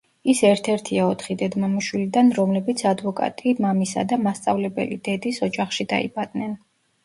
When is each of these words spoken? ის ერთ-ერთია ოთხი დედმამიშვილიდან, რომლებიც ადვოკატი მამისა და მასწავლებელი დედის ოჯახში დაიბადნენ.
ის 0.31 0.39
ერთ-ერთია 0.47 1.03
ოთხი 1.09 1.35
დედმამიშვილიდან, 1.41 2.33
რომლებიც 2.39 2.83
ადვოკატი 2.93 3.55
მამისა 3.69 4.09
და 4.15 4.21
მასწავლებელი 4.25 5.01
დედის 5.11 5.43
ოჯახში 5.53 5.91
დაიბადნენ. 5.97 6.61